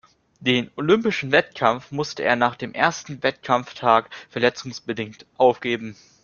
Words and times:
Den 0.39 0.71
olympischen 0.77 1.31
Wettkampf 1.31 1.91
musste 1.91 2.23
er 2.23 2.35
nach 2.35 2.55
dem 2.55 2.73
ersten 2.73 3.21
Wettkampftag 3.21 4.09
verletzungsbedingt 4.31 5.27
aufgeben. 5.37 5.95